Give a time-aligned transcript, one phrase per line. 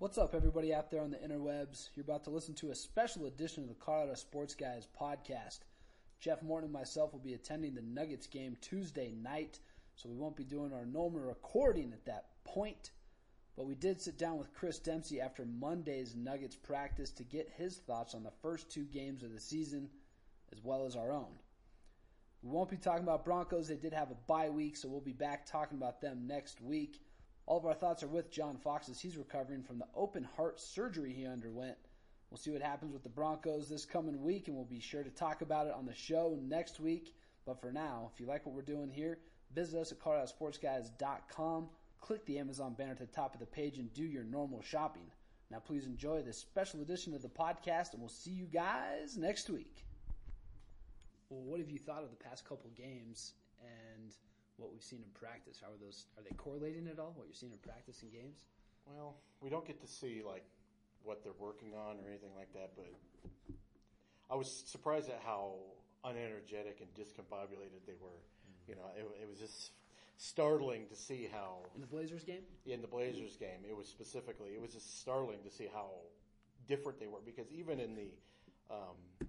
[0.00, 1.90] What's up, everybody out there on the interwebs?
[1.94, 5.58] You're about to listen to a special edition of the Colorado Sports Guys podcast.
[6.20, 9.60] Jeff Morton and myself will be attending the Nuggets game Tuesday night,
[9.96, 12.92] so we won't be doing our normal recording at that point.
[13.58, 17.76] But we did sit down with Chris Dempsey after Monday's Nuggets practice to get his
[17.76, 19.90] thoughts on the first two games of the season,
[20.50, 21.38] as well as our own.
[22.42, 23.68] We won't be talking about Broncos.
[23.68, 27.02] They did have a bye week, so we'll be back talking about them next week.
[27.50, 30.60] All of our thoughts are with John Fox as he's recovering from the open heart
[30.60, 31.76] surgery he underwent.
[32.30, 35.10] We'll see what happens with the Broncos this coming week, and we'll be sure to
[35.10, 37.16] talk about it on the show next week.
[37.44, 39.18] But for now, if you like what we're doing here,
[39.52, 41.68] visit us at coloradosportsguys.com,
[42.00, 45.10] click the Amazon banner at the top of the page, and do your normal shopping.
[45.50, 49.50] Now, please enjoy this special edition of the podcast, and we'll see you guys next
[49.50, 49.84] week.
[51.30, 54.14] Well, what have you thought of the past couple games and
[54.60, 55.58] what we've seen in practice?
[55.60, 56.06] How are those?
[56.16, 57.12] Are they correlating at all?
[57.16, 58.44] What you're seeing in practice and games?
[58.86, 60.44] Well, we don't get to see like
[61.02, 62.92] what they're working on or anything like that, but
[64.30, 65.54] I was surprised at how
[66.04, 68.20] unenergetic and discombobulated they were.
[68.68, 69.72] You know, it, it was just
[70.18, 72.42] startling to see how In the Blazers game?
[72.66, 75.90] in the Blazers game, it was specifically, it was just startling to see how
[76.68, 78.10] different they were because even in the
[78.70, 79.26] um,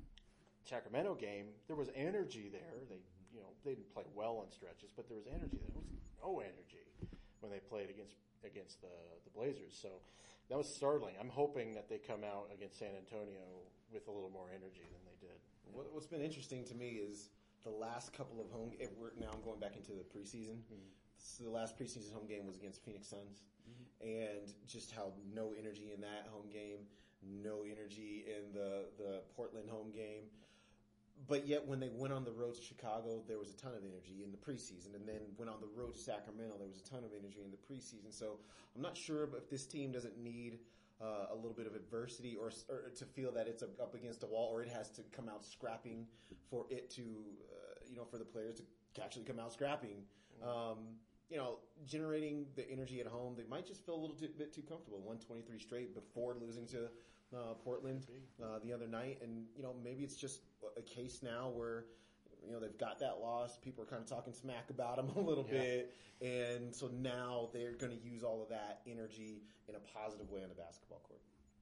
[0.64, 2.74] Sacramento game, there was energy there.
[2.90, 2.98] They,
[3.34, 5.60] you know, they didn't play well on stretches, but there was energy.
[5.60, 5.88] There was
[6.20, 6.86] no energy
[7.40, 8.94] when they played against against the
[9.24, 9.74] the Blazers.
[9.74, 10.04] So
[10.50, 11.16] that was startling.
[11.20, 15.02] I'm hoping that they come out against San Antonio with a little more energy than
[15.08, 15.40] they did.
[15.72, 17.30] What, what's been interesting to me is
[17.64, 18.72] the last couple of home.
[18.80, 20.60] If we're, now I'm going back into the preseason.
[20.68, 20.92] Mm-hmm.
[21.18, 24.08] So the last preseason home game was against Phoenix Suns, mm-hmm.
[24.08, 26.80] and just how no energy in that home game,
[27.22, 30.26] no energy in the the Portland home game.
[31.28, 33.84] But yet, when they went on the road to Chicago, there was a ton of
[33.84, 36.90] energy in the preseason, and then went on the road to Sacramento, there was a
[36.90, 38.12] ton of energy in the preseason.
[38.12, 38.40] So
[38.76, 40.60] I'm not sure if this team doesn't need
[41.02, 44.28] uh, a little bit of adversity or, or to feel that it's up against a
[44.28, 46.08] wall, or it has to come out scrapping
[46.50, 48.62] for it to, uh, you know, for the players
[48.96, 50.04] to actually come out scrapping.
[50.44, 50.98] Um,
[51.30, 54.62] you know, generating the energy at home, they might just feel a little bit too
[54.62, 54.98] comfortable.
[55.00, 56.90] 123 straight before losing to
[57.36, 58.06] uh, Portland
[58.44, 60.42] uh, the other night, and you know maybe it's just
[60.78, 61.86] a case now where
[62.46, 63.58] you know they've got that loss.
[63.58, 65.60] People are kind of talking smack about them a little Yeah.
[65.60, 70.30] bit, and so now they're going to use all of that energy in a positive
[70.30, 71.22] way on the basketball court.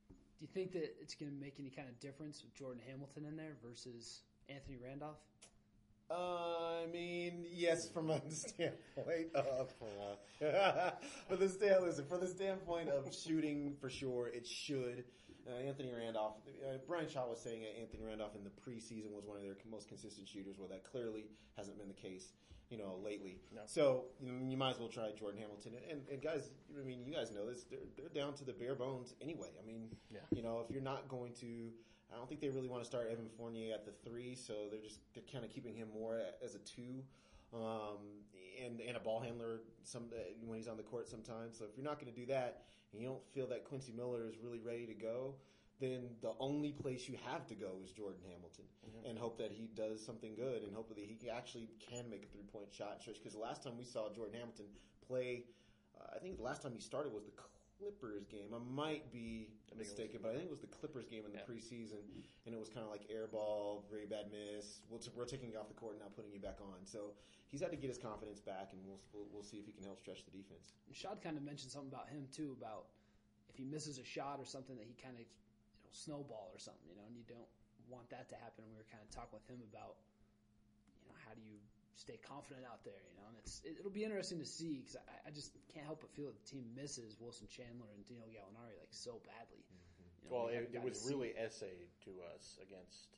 [0.10, 0.16] Do
[0.46, 3.36] you think that it's going to make any kind of difference with Jordan Hamilton in
[3.36, 5.18] there versus Anthony Randolph?
[6.10, 9.72] Uh, I mean, yes, from a standpoint of,
[11.30, 15.04] for the stand, listen, for the standpoint of shooting, for sure, it should.
[15.50, 16.36] Uh, Anthony Randolph,
[16.70, 19.56] uh, Brian Shaw was saying that Anthony Randolph in the preseason was one of their
[19.70, 20.58] most consistent shooters.
[20.60, 21.26] Well, that clearly
[21.58, 22.34] hasn't been the case,
[22.70, 23.40] you know, lately.
[23.56, 23.62] No.
[23.66, 25.74] So you, know, you might as well try Jordan Hamilton.
[25.90, 26.50] And, and, guys,
[26.80, 27.64] I mean, you guys know this.
[27.64, 29.50] They're, they're down to the bare bones anyway.
[29.62, 30.20] I mean, Yeah.
[30.32, 31.72] you know, if you're not going to,
[32.14, 34.82] I don't think they really want to start Evan Fournier at the three, so they're
[34.82, 37.04] just they're kind of keeping him more as a two,
[37.54, 38.24] um,
[38.64, 40.04] and and a ball handler some
[40.46, 41.58] when he's on the court sometimes.
[41.58, 44.28] So if you're not going to do that, and you don't feel that Quincy Miller
[44.28, 45.36] is really ready to go.
[45.80, 48.66] Then the only place you have to go is Jordan Hamilton,
[49.08, 52.44] and hope that he does something good, and hopefully he actually can make a three
[52.44, 53.02] point shot.
[53.06, 54.66] Because the last time we saw Jordan Hamilton
[55.08, 55.46] play,
[55.98, 57.32] uh, I think the last time he started was the
[57.80, 58.52] Clippers game.
[58.54, 61.32] I might be it was- mistaken, but I think it was the Clippers game in
[61.32, 61.46] the Yeah.
[61.46, 62.04] preseason,
[62.46, 64.82] and it was kind of like air ball, very bad miss.
[64.90, 66.86] We'll t- we're taking you off the court and now putting you back on.
[66.86, 67.16] So
[67.48, 69.84] he's had to get his confidence back, and we'll we'll, we'll see if he can
[69.86, 70.74] help stretch the defense.
[70.88, 72.90] And Shad kind of mentioned something about him too, about
[73.50, 75.28] if he misses a shot or something that he kind of you
[75.84, 77.48] know, snowball or something, you know, and you don't
[77.88, 78.66] want that to happen.
[78.66, 79.96] And we were kind of talking with him about,
[81.02, 81.60] you know, how do you
[82.00, 84.96] stay confident out there, you know, and it's it, it'll be interesting to see because
[84.96, 88.24] I, I just can't help but feel that the team misses Wilson Chandler and Dino
[88.32, 89.60] Gallinari like so badly.
[89.68, 90.24] Mm-hmm.
[90.24, 93.12] You know, Well, we it, it was really essayed to us against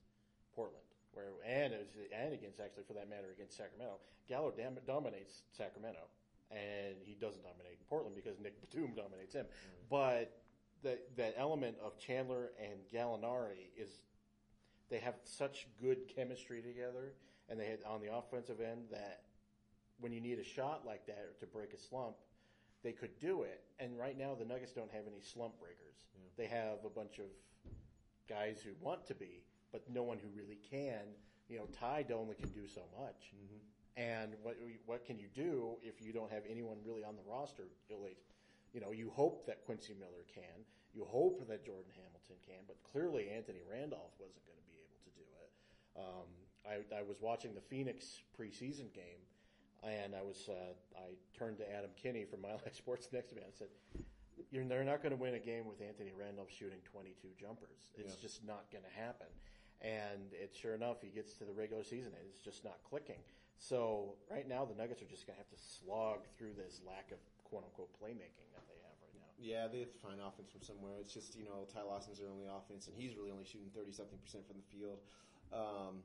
[0.57, 4.01] Portland, where and it was, and against actually for that matter against Sacramento.
[4.25, 6.09] Gallo dam, dominates Sacramento,
[6.49, 9.45] and he doesn't dominate in Portland because Nick Batum dominates him.
[9.45, 9.93] Mm-hmm.
[9.93, 10.41] But
[10.81, 13.89] that that element of Chandler and Gallinari is
[14.89, 17.13] they have such good chemistry together,
[17.51, 19.23] and they had on the offensive end that
[19.99, 22.15] when you need a shot like that to break a slump,
[22.81, 23.61] they could do it.
[23.77, 26.07] And right now, the Nuggets don't have any slump breakers.
[26.37, 27.27] They have a bunch of
[28.27, 31.03] guys who want to be, but no one who really can.
[31.49, 33.35] You know, Ty only can do so much.
[33.97, 34.55] And what
[34.85, 37.67] what can you do if you don't have anyone really on the roster?
[38.73, 40.63] You know, you hope that Quincy Miller can.
[40.95, 44.99] You hope that Jordan Hamilton can, but clearly Anthony Randolph wasn't going to be able
[45.03, 45.49] to do it.
[45.99, 49.21] Um, I, I was watching the Phoenix preseason game,
[49.83, 53.35] and I was uh, I turned to Adam Kinney from Mile High Sports next to
[53.35, 53.41] me.
[53.41, 53.67] and I said,
[54.51, 57.89] you're, they're not going to win a game with Anthony Randolph shooting 22 jumpers.
[57.97, 58.21] It's Yeah.
[58.21, 59.27] just not going to happen.
[59.81, 63.17] And it sure enough, he gets to the regular season and it's just not clicking.
[63.57, 67.09] So right now, the Nuggets are just going to have to slog through this lack
[67.13, 69.29] of quote unquote playmaking that they have right now.
[69.41, 70.97] Yeah, they have to find offense from somewhere.
[71.01, 73.93] It's just you know Ty Lawson's their only offense, and he's really only shooting thirty
[73.93, 75.01] something percent from the field.
[75.53, 76.01] Um,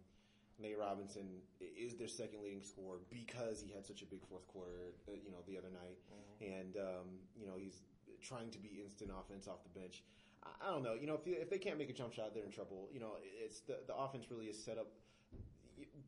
[0.58, 1.26] Nate Robinson
[1.60, 5.30] is their second leading scorer because he had such a big fourth quarter, uh, you
[5.30, 5.98] know, the other night,
[6.40, 7.82] and um, you know he's
[8.22, 10.02] trying to be instant offense off the bench.
[10.42, 12.44] I, I don't know, you know, if, if they can't make a jump shot, they're
[12.44, 12.88] in trouble.
[12.92, 13.12] You know,
[13.44, 14.88] it's the the offense really is set up.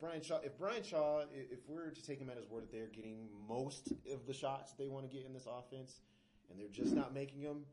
[0.01, 2.87] Brian Shaw, if Brian Shaw, if we're to take him at his word that they're
[2.87, 6.01] getting most of the shots they want to get in this offense,
[6.49, 7.65] and they're just not making them,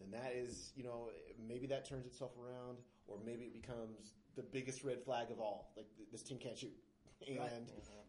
[0.00, 1.10] then that is, you know,
[1.46, 5.72] maybe that turns itself around, or maybe it becomes the biggest red flag of all.
[5.76, 6.72] Like th- this team can't shoot,
[7.26, 7.52] and Right.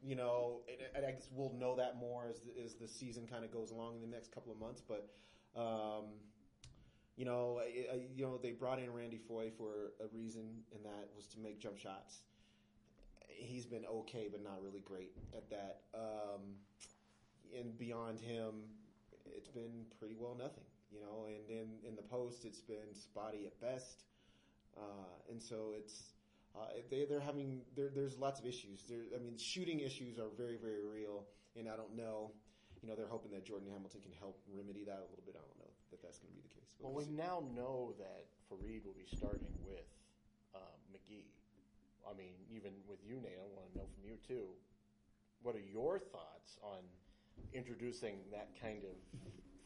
[0.04, 3.28] you know, and, and I guess we'll know that more as the, as the season
[3.28, 4.82] kind of goes along in the next couple of months.
[4.82, 5.10] But
[5.56, 6.06] um,
[7.16, 10.84] you know, I, I, you know, they brought in Randy Foye for a reason, and
[10.84, 12.22] that was to make jump shots.
[13.28, 15.82] He's been okay, but not really great at that.
[15.94, 16.56] Um,
[17.58, 18.54] and beyond him,
[19.26, 21.28] it's been pretty well nothing, you know.
[21.28, 24.04] And in in the post, it's been spotty at best.
[24.76, 26.13] Uh, and so it's
[26.56, 28.84] uh, they they're having there, there's lots of issues.
[28.88, 31.26] There, I mean, shooting issues are very very real,
[31.58, 32.32] and I don't know.
[32.82, 35.36] You know, they're hoping that Jordan Hamilton can help remedy that a little bit.
[35.40, 36.68] I don't know that that's going to be the case.
[36.76, 37.16] But Well, we'll we see.
[37.16, 39.88] now know that Faried will be starting with
[40.54, 41.32] um, McGee.
[42.04, 44.52] I mean, even with you, Nate, I want to know from you too.
[45.48, 46.84] What are your thoughts on
[47.54, 48.96] introducing that kind of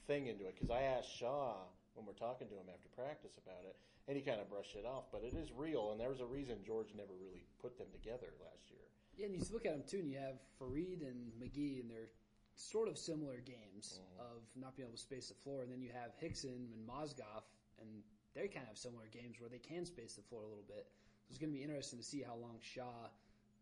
[0.06, 0.54] thing into it?
[0.54, 1.66] Because I asked Shaw
[1.98, 4.86] when we're talking to him after practice about it, and he kind of brushed it
[4.86, 5.10] off.
[5.12, 8.30] But it is real, and there was a reason George never really put them together
[8.38, 8.86] last year.
[9.18, 12.14] Yeah, and you look at them too, and you have Faried and McGee, and they're
[12.54, 14.22] sort of similar games mm-hmm.
[14.22, 15.66] of not being able to space the floor.
[15.66, 17.42] And then you have Hickson and Mozgov,
[17.82, 17.90] and
[18.38, 20.86] they kind of have similar games where they can space the floor a little bit.
[21.26, 23.10] So it's going to be interesting to see how long Shaw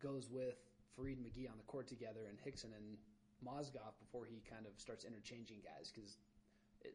[0.04, 0.60] goes with
[0.92, 3.00] Faried and McGee on the court together, and Hickson and
[3.44, 6.16] Mozgov before he kind of starts interchanging guys because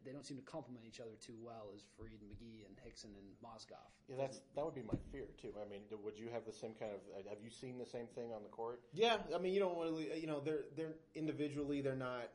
[0.04, 3.10] they don't seem to complement each other too well as Faried and McGee and Hickson
[3.16, 3.90] and Mozgov.
[4.08, 5.52] Yeah, that's that would be my fear too.
[5.64, 7.00] I mean, would you have the same kind of?
[7.14, 8.80] uh, Have you seen the same thing on the court?
[8.92, 12.28] Yeah, I mean, you don't want to, you know, they're they're individually they're not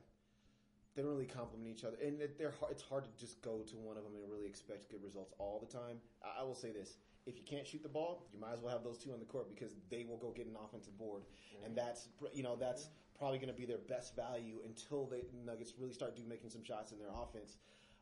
[0.95, 3.97] they don't really complement each other, and they're it's hard to just go to one
[3.97, 5.97] of them and really expect good results all the time.
[6.23, 8.73] I, I will say this: if you can't shoot the ball, you might as well
[8.73, 11.23] have those two on the court because they will go get an offensive board,
[11.63, 15.73] and that's you know that's probably going to be their best value until the Nuggets
[15.79, 17.57] really start do making some shots in their offense.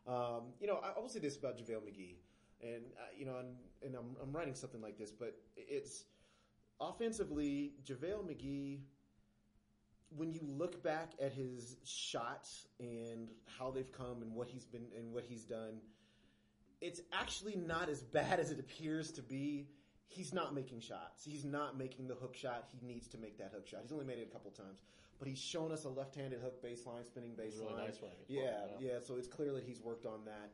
[0.08, 2.16] Um, you know, I, will say this about JaVale McGee,
[2.62, 6.04] and uh, you know, and, and I'm, I'm writing something like this, but it's
[6.80, 8.80] offensively, JaVale McGee,
[10.16, 14.86] when you look back at his shots and how they've come and what he's been
[14.96, 15.80] and what he's done,
[16.82, 19.68] it's actually not as bad as it appears to be.
[20.08, 21.26] He's not making shots.
[21.26, 22.68] He's not making the hook shot.
[22.80, 23.80] He needs to make that hook shot.
[23.82, 24.82] He's only made it a couple times,
[25.20, 27.72] but he's shown us a left-handed hook baseline, spinning baseline.
[27.72, 29.00] really nice one Yeah, Portland, yeah.
[29.02, 30.52] So it's clear that he's worked on that.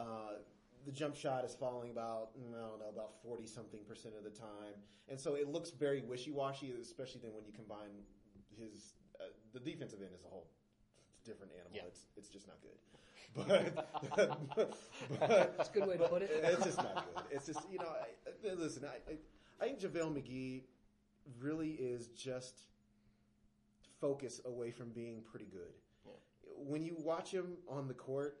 [0.00, 0.38] Uh,
[0.86, 4.30] the jump shot is falling about I don't know about forty something percent of the
[4.30, 4.74] time,
[5.08, 7.90] and so it looks very wishy washy, especially then when you combine
[8.56, 10.46] his uh, the defensive end as a whole.
[11.18, 11.72] It's a different animal.
[11.74, 11.82] Yeah.
[11.88, 12.78] It's it's just not good.
[14.16, 14.48] But,
[15.20, 16.30] but That's a good way to put it.
[16.32, 17.24] It's just not good.
[17.30, 17.84] It's just you know.
[17.88, 19.16] I, I- listen, I, I
[19.60, 20.62] I think JaVale McGee
[21.40, 22.60] really is just
[24.00, 25.72] focus away from being pretty good.
[26.56, 28.38] When you watch him on the court,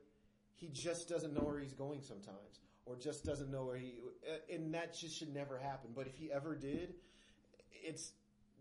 [0.54, 4.00] he just doesn't know where he's going sometimes, or just doesn't know where he.
[4.28, 5.90] uh, And that just should never happen.
[5.94, 6.94] But if he ever did,
[7.70, 8.12] it's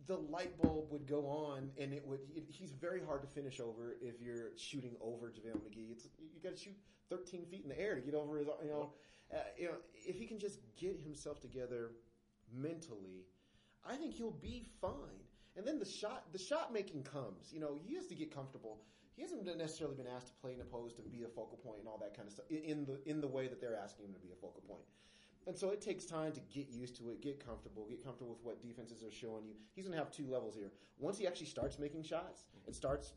[0.05, 2.19] the light bulb would go on, and it would.
[2.35, 5.91] It, he's very hard to finish over if you're shooting over JaVale McGee.
[5.91, 6.75] It's you got to shoot
[7.09, 8.47] 13 feet in the air to get over his.
[8.63, 8.91] You know,
[9.33, 9.75] uh, you know,
[10.05, 11.91] if he can just get himself together
[12.53, 13.25] mentally,
[13.85, 14.91] I think he'll be fine.
[15.57, 17.51] And then the shot, the shot making comes.
[17.51, 18.81] You know, he has to get comfortable.
[19.15, 21.79] He hasn't necessarily been asked to play in a post and be a focal point
[21.79, 24.05] and all that kind of stuff in- in the in the way that they're asking
[24.05, 24.85] him to be a focal point.
[25.47, 28.43] And so it takes time to get used to it, get comfortable, get comfortable with
[28.43, 29.55] what defenses are showing you.
[29.73, 30.73] He's going to have two levels here.
[30.99, 33.13] Once he actually starts making shots and starts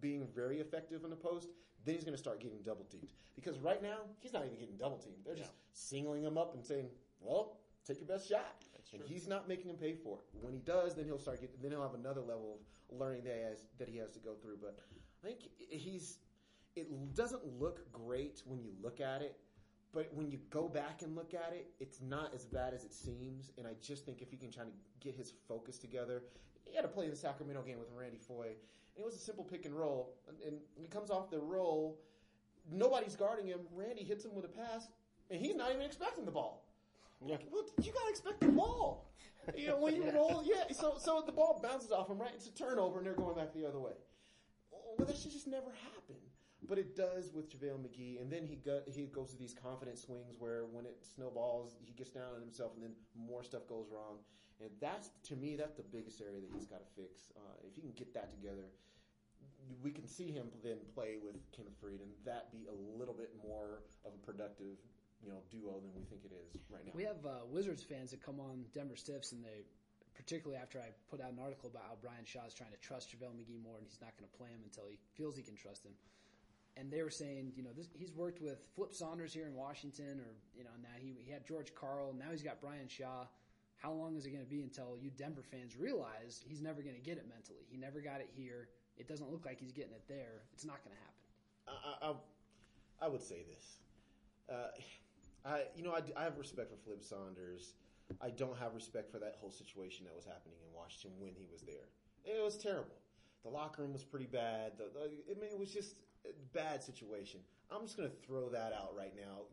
[0.00, 1.50] being very effective in the post,
[1.84, 3.12] then he's going to start getting double teamed.
[3.34, 5.18] Because right now, he's not even getting double teamed.
[5.24, 6.88] They're just singling him up and saying,
[7.20, 9.08] "Well, take your best shot." And true.
[9.08, 10.44] he's not making him pay for it.
[10.44, 11.56] When he does, then he'll start getting.
[11.60, 12.58] Then he'll have another level
[12.90, 14.58] of learning that he has, that he has to go through.
[14.60, 14.78] But
[15.22, 15.40] I think
[15.70, 16.18] he's.
[16.76, 19.38] It doesn't look great when you look at it,
[19.94, 22.92] but when you go back and look at it, it's not as bad as it
[22.92, 23.50] seems.
[23.56, 26.24] And I just think if he can try to get his focus together,
[26.66, 28.56] he had to play the Sacramento game with Randy Foye,
[28.94, 30.14] and it was a simple pick and roll.
[30.28, 31.98] And, and he comes off the roll,
[32.70, 33.60] nobody's guarding him.
[33.74, 34.88] Randy hits him with a pass,
[35.30, 36.66] and he's not even expecting the ball.
[37.24, 37.36] Yeah.
[37.50, 39.12] Well, you gotta expect the ball.
[39.56, 40.64] You know, when you roll, yeah.
[40.72, 42.32] So, so the ball bounces off him, right?
[42.34, 43.92] It's a turnover, and they're going back the other way.
[44.70, 46.16] Well, that should just never happen.
[46.68, 49.98] But it does with JaVale McGee, and then he go, he goes to these confident
[49.98, 53.86] swings where when it snowballs, he gets down on himself, and then more stuff goes
[53.92, 54.18] wrong.
[54.60, 57.30] And that's to me, that's the biggest area that he's got to fix.
[57.36, 58.72] Uh, if he can get that together,
[59.82, 63.30] we can see him then play with Kenneth Faried, and that be a little bit
[63.42, 64.78] more of a productive,
[65.22, 66.92] you know, duo than we think it is right now.
[66.94, 69.64] We have uh, Wizards fans that come on Denver Stiffs, and they,
[70.14, 73.10] particularly after I put out an article about how Brian Shaw is trying to trust
[73.10, 75.56] JaVale McGee more, and he's not going to play him until he feels he can
[75.56, 75.92] trust him.
[76.76, 80.20] And they were saying, you know, this, he's worked with Flip Saunders here in Washington,
[80.20, 83.24] or you know, now he, he had George Karl, now he's got Brian Shaw.
[83.78, 86.94] How long is it going to be until you Denver fans realize he's never going
[86.94, 87.64] to get it mentally?
[87.68, 88.68] He never got it here.
[88.96, 90.44] It doesn't look like he's getting it there.
[90.54, 91.16] It's not going to happen.
[91.68, 93.76] I, I, I would say this.
[94.48, 94.68] Uh,
[95.46, 97.74] I, you know, I, I have respect for Flip Saunders.
[98.20, 101.46] I don't have respect for that whole situation that was happening in Washington when he
[101.50, 101.88] was there.
[102.24, 102.96] It was terrible.
[103.44, 104.72] The locker room was pretty bad.
[104.76, 107.40] The, the, I mean, it was just a bad situation.
[107.70, 109.46] I'm just going to throw that out right now,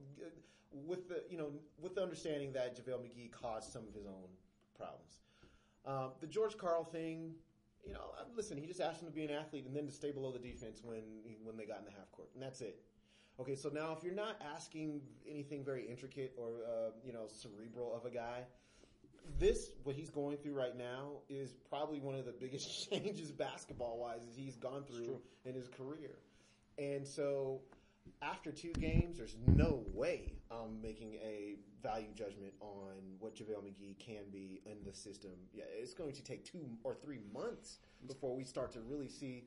[0.72, 4.30] with the you know with the understanding that JaVale McGee caused some of his own
[4.76, 5.20] problems.
[5.86, 7.34] Um, the George Karl thing,
[7.86, 10.12] you know, listen, he just asked him to be an athlete and then to stay
[10.12, 11.04] below the defense when
[11.44, 12.80] when they got in the half court, and that's it.
[13.40, 17.96] Okay, so now if you're not asking anything very intricate or uh, you know cerebral
[17.96, 18.42] of a guy,
[19.40, 23.98] this what he's going through right now is probably one of the biggest changes basketball
[23.98, 26.20] wise that he's gone through in his career,
[26.78, 27.62] and so
[28.22, 33.98] after two games, there's no way I'm making a value judgment on what JaVale McGee
[34.00, 35.32] can be in the system.
[35.54, 39.46] Yeah, it's going to take two or three months before we start to really see,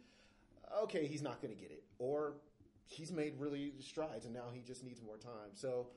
[0.83, 1.85] okay, he's not going to get it.
[1.99, 2.35] Or
[2.87, 5.51] he's made really strides and now he just needs more time.
[5.55, 5.89] So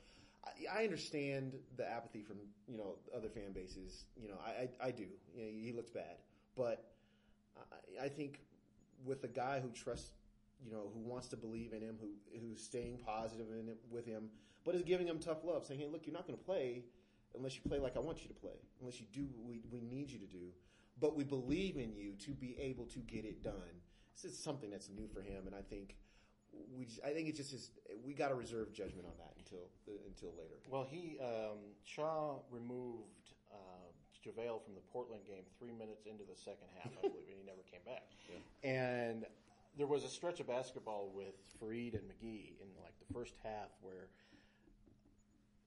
[0.45, 4.05] I, I understand the apathy from, you know, other fan bases.
[4.21, 5.05] You know, I, I, I do.
[5.35, 6.17] You know, he looks bad.
[6.55, 6.91] But
[7.57, 8.39] I, I think
[9.05, 10.11] with a guy who trusts
[10.65, 14.05] you know, who wants to believe in him, who who's staying positive in it, with
[14.05, 14.29] him,
[14.65, 16.83] but is giving him tough love, saying, "Hey, look, you're not going to play
[17.35, 19.81] unless you play like I want you to play, unless you do what we, we
[19.81, 20.51] need you to do,
[20.99, 23.81] but we believe in you to be able to get it done."
[24.21, 25.95] This is something that's new for him, and I think
[26.77, 27.71] we, just, I think it's just, just
[28.05, 29.69] we got to reserve judgment on that until
[30.07, 30.55] until later.
[30.69, 33.89] Well, he um, Shaw removed uh,
[34.25, 37.45] JaVale from the Portland game three minutes into the second half, I believe, and he
[37.45, 38.03] never came back.
[38.29, 38.69] Yeah.
[38.69, 39.25] And
[39.75, 43.73] there was a stretch of basketball with Faried and McGee in like the first half
[43.81, 44.09] where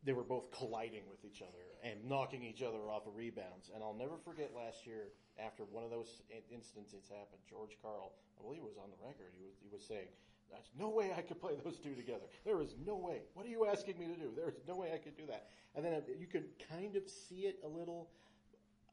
[0.05, 3.71] they were both colliding with each other and knocking each other off of rebounds.
[3.75, 8.43] And I'll never forget last year after one of those instances happened, George Karl, I
[8.43, 9.35] believe it was on the record.
[9.35, 10.11] He was he was saying,
[10.53, 12.27] "There's no way I could play those two together.
[12.45, 13.23] There is no way.
[13.35, 14.33] What are you asking me to do?
[14.37, 17.09] There is no way I could do that." And then uh, you could kind of
[17.09, 18.11] see it a little.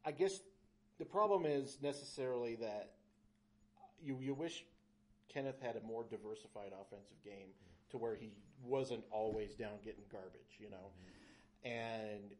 [0.05, 0.39] I guess
[0.97, 2.91] the problem is necessarily that
[4.01, 4.65] you you wish
[5.27, 7.49] Kenneth had a more diversified offensive game
[7.91, 8.31] to where he
[8.63, 10.91] wasn't always down getting garbage, you know.
[11.63, 12.31] And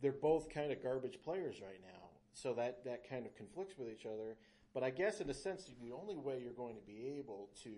[0.00, 2.08] they're both kind of garbage players right now.
[2.32, 4.36] So that, that kind of conflicts with each other.
[4.74, 7.70] But I guess in a sense, the only way you're going to be able to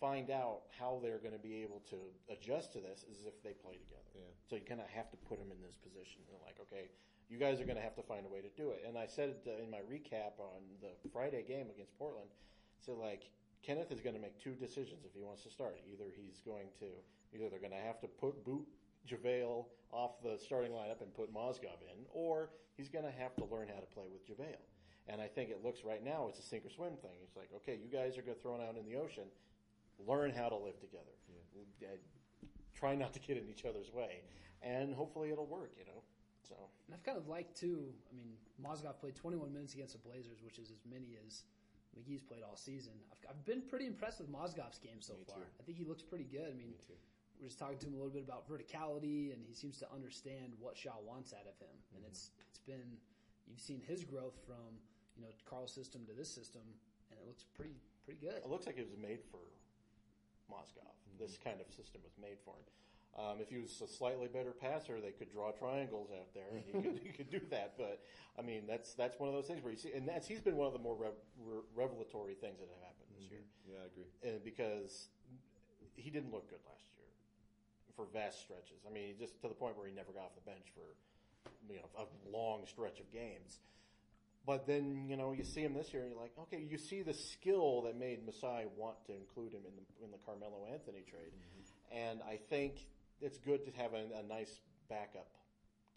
[0.00, 1.96] find out how they're going to be able to
[2.28, 4.12] adjust to this is if they play together.
[4.14, 4.32] Yeah.
[4.48, 6.20] So you kind of have to put them in this position.
[6.28, 6.92] They're like, okay,
[7.28, 8.84] you guys are going to have to find a way to do it.
[8.86, 12.28] And I said uh, in my recap on the Friday game against Portland.
[12.78, 13.30] So like
[13.62, 15.80] Kenneth is going to make two decisions if he wants to start.
[15.90, 16.86] Either he's going to
[17.34, 18.66] either they're going to have to put boot
[19.08, 23.44] JaVale off the starting lineup and put Mozgov in, or he's going to have to
[23.44, 24.62] learn how to play with JaVale.
[25.08, 27.18] And I think it looks right now it's a sink or swim thing.
[27.22, 29.24] It's like, okay, you guys are going to throw thrown out in the ocean.
[30.04, 31.14] Learn how to live together.
[31.80, 31.88] Yeah.
[32.74, 34.20] Try not to get in each other's way,
[34.62, 35.72] and hopefully it'll work.
[35.78, 36.02] You know.
[36.46, 36.54] So
[36.86, 37.88] and I've kind of liked too.
[38.12, 41.42] I mean, Mozgov played 21 minutes against the Blazers, which is as many as
[41.98, 42.92] McGee's played all season.
[43.10, 45.42] I've, I've been pretty impressed with Mozgov's game so far.
[45.58, 46.46] I think he looks pretty good.
[46.52, 46.94] I mean, Me too.
[47.40, 50.52] we're just talking to him a little bit about verticality, and he seems to understand
[50.60, 51.72] what Shaw wants out of him.
[51.96, 52.12] And Mm-hmm.
[52.12, 53.00] it's it's been
[53.48, 54.76] you've seen his growth from
[55.16, 56.62] you know Karl's system to this system,
[57.10, 57.74] and it looks pretty
[58.04, 58.36] pretty good.
[58.44, 59.40] It looks like it was made for
[60.50, 60.94] Mozgov.
[61.18, 62.66] This kind of system was made for him.
[63.16, 66.60] Um, if he was a slightly better passer, they could draw triangles out there, and
[66.60, 67.72] he could, he could do that.
[67.78, 68.04] But
[68.38, 70.56] I mean, that's that's one of those things where you see, and that's he's been
[70.56, 73.86] one of the more rev, re, revelatory things that have happened this year, Yeah, I
[73.88, 74.10] agree.
[74.20, 75.08] and because
[75.96, 77.08] he didn't look good last year
[77.96, 78.84] for vast stretches.
[78.84, 80.84] I mean, just to the point where he never got off the bench for
[81.72, 83.60] you know a long stretch of games.
[84.46, 87.02] But then you know you see him this year, and you're like, okay, you see
[87.02, 91.02] the skill that made Masai want to include him in the in the Carmelo Anthony
[91.08, 91.96] trade, mm-hmm.
[91.96, 92.86] and I think
[93.20, 95.30] it's good to have a, a nice backup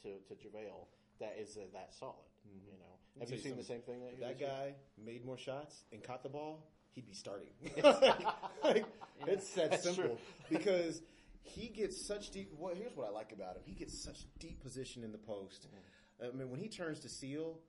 [0.01, 0.87] to to JaVale
[1.19, 2.15] that is uh, that solid.
[2.47, 2.71] Mm-hmm.
[2.71, 3.99] You know, have you you seen the same thing?
[3.99, 7.49] That, that guy made more shots and caught the ball, he'd be starting.
[8.61, 8.85] Like,
[9.25, 10.17] it's that That's simple true.
[10.49, 11.01] because
[11.41, 12.51] he gets such deep.
[12.57, 15.67] Well, here's what I like about him: he gets such deep position in the post.
[15.67, 16.35] Mm-hmm.
[16.35, 17.59] I mean, when he turns to seal,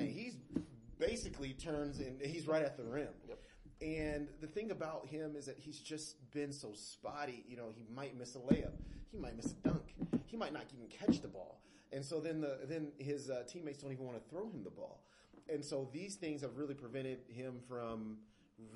[0.00, 0.36] he's
[0.98, 3.08] basically turns and he's right at the rim.
[3.28, 3.38] Yep.
[3.82, 7.44] And the thing about him is that he's just been so spotty.
[7.48, 8.72] You know, he might miss a layup,
[9.10, 9.94] he might miss a dunk,
[10.26, 11.60] he might not even catch the ball,
[11.92, 14.70] and so then the then his uh, teammates don't even want to throw him the
[14.70, 15.02] ball.
[15.52, 18.18] And so these things have really prevented him from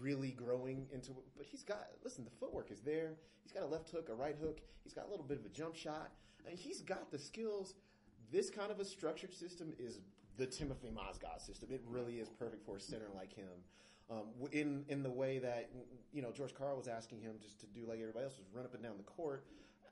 [0.00, 1.12] really growing into.
[1.36, 3.12] But he's got listen, the footwork is there.
[3.44, 4.60] He's got a left hook, a right hook.
[4.82, 6.10] He's got a little bit of a jump shot.
[6.44, 7.74] I mean, he's got the skills.
[8.32, 10.00] This kind of a structured system is
[10.36, 11.68] the Timofey Mozgov system.
[11.72, 13.48] It really is perfect for a center like him.
[14.08, 15.68] Um, in in the way that
[16.12, 18.64] you know George Karl was asking him just to do like everybody else, was run
[18.64, 19.44] up and down the court.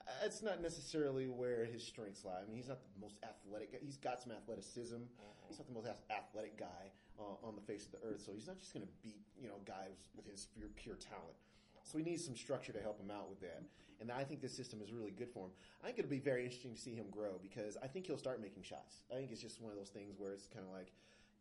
[0.06, 2.40] Uh, It's not necessarily where his strengths lie.
[2.42, 3.72] I mean, he's not the most athletic.
[3.72, 3.78] guy.
[3.82, 5.02] He's got some athleticism.
[5.48, 8.22] He's not the most athletic guy uh, on the face of the earth.
[8.24, 11.34] So he's not just going to beat you know guys with his pure, pure talent.
[11.84, 13.62] So he needs some structure to help him out with that.
[14.00, 15.50] And I think this system is really good for him.
[15.82, 18.40] I think it'll be very interesting to see him grow because I think he'll start
[18.40, 19.02] making shots.
[19.12, 20.92] I think it's just one of those things where it's kind of like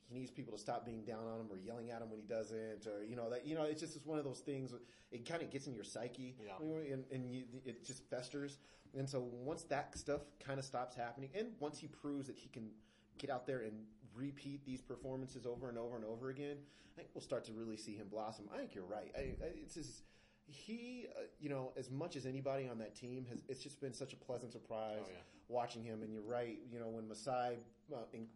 [0.08, 2.26] he needs people to stop being down on him or yelling at him when he
[2.28, 4.74] doesn't, or you know that you know it's just it's one of those things.
[5.12, 6.94] It kind of gets in your psyche, Yeah.
[6.94, 8.60] and, and you, it just festers.
[8.96, 12.50] And so once that stuff kind of stops happening, and once he proves that he
[12.50, 12.70] can
[13.18, 13.74] get out there and
[14.16, 16.58] repeat these performances over and over and over again,
[16.94, 18.46] I think we'll start to really see him blossom.
[18.54, 19.12] I think you're right.
[19.18, 20.04] I, I, it's just
[20.46, 23.94] he, uh, you know, as much as anybody on that team has, it's just been
[23.94, 25.18] such a pleasant surprise Oh, yeah.
[25.48, 26.02] watching him.
[26.04, 26.58] And you're right.
[26.72, 27.58] You know, when Masai
[27.94, 28.28] uh, in,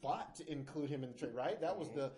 [0.00, 1.60] fought to include him in the trade, right?
[1.60, 2.12] That was the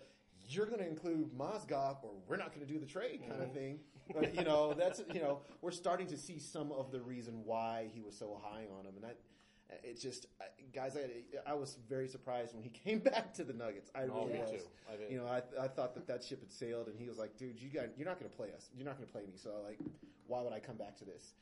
[0.49, 3.53] you're going to include Mozgov, or we're not going to do the trade kind of
[3.53, 3.79] thing.
[4.13, 7.89] But, you know, that's you know, we're starting to see some of the reason why
[7.93, 9.17] he was so high on him, and that.
[9.83, 10.27] It's just,
[10.73, 10.95] guys.
[10.97, 13.89] I, I was very surprised when he came back to the Nuggets.
[13.95, 14.49] I Oh, really was.
[14.51, 14.57] too.
[14.89, 15.11] I.
[15.11, 17.61] You know, I, I thought that that ship had sailed, and he was like, "Dude,
[17.61, 18.69] you got, you're not going to play us.
[18.75, 19.33] You're not going to play me.
[19.35, 19.79] So, like,
[20.27, 21.33] why would I come back to this?"